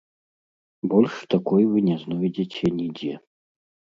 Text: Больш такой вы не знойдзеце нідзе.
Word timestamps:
Больш 0.93 1.17
такой 1.33 1.67
вы 1.73 1.77
не 1.89 1.97
знойдзеце 2.03 2.71
нідзе. 2.81 3.13